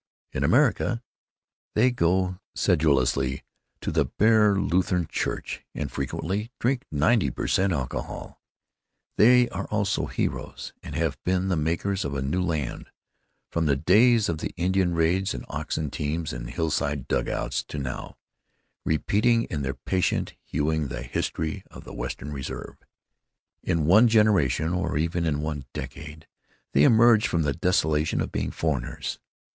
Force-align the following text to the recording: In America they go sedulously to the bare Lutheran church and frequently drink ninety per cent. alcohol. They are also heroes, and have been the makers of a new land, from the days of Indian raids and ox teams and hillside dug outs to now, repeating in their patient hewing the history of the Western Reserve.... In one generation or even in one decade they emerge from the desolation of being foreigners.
In 0.31 0.43
America 0.43 1.03
they 1.75 1.91
go 1.91 2.39
sedulously 2.55 3.43
to 3.81 3.91
the 3.91 4.05
bare 4.05 4.55
Lutheran 4.55 5.05
church 5.05 5.63
and 5.75 5.91
frequently 5.91 6.49
drink 6.59 6.85
ninety 6.89 7.29
per 7.29 7.45
cent. 7.45 7.71
alcohol. 7.71 8.41
They 9.17 9.47
are 9.49 9.67
also 9.67 10.07
heroes, 10.07 10.73
and 10.81 10.95
have 10.95 11.23
been 11.23 11.49
the 11.49 11.55
makers 11.55 12.03
of 12.03 12.15
a 12.15 12.23
new 12.23 12.41
land, 12.41 12.89
from 13.51 13.67
the 13.67 13.75
days 13.75 14.27
of 14.27 14.41
Indian 14.57 14.95
raids 14.95 15.35
and 15.35 15.45
ox 15.47 15.77
teams 15.91 16.33
and 16.33 16.49
hillside 16.49 17.07
dug 17.07 17.29
outs 17.29 17.61
to 17.65 17.77
now, 17.77 18.17
repeating 18.83 19.43
in 19.51 19.61
their 19.61 19.75
patient 19.75 20.33
hewing 20.41 20.87
the 20.87 21.03
history 21.03 21.63
of 21.69 21.83
the 21.83 21.93
Western 21.93 22.31
Reserve.... 22.33 22.75
In 23.61 23.85
one 23.85 24.07
generation 24.07 24.73
or 24.73 24.97
even 24.97 25.27
in 25.27 25.41
one 25.43 25.65
decade 25.73 26.25
they 26.73 26.85
emerge 26.85 27.27
from 27.27 27.43
the 27.43 27.53
desolation 27.53 28.19
of 28.19 28.31
being 28.31 28.49
foreigners. 28.49 29.19